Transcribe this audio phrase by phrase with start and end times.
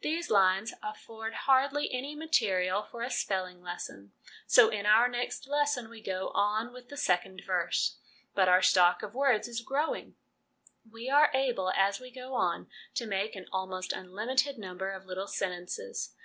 [0.00, 4.12] These lines afford hardly any material for a spelling lesson,
[4.44, 7.96] so in our next lesson we go on with the second verse.
[8.34, 10.16] But our stock of words is growing;
[10.90, 15.28] we are able, as we go on, to make an almost unlimited number of little
[15.28, 16.12] sentences.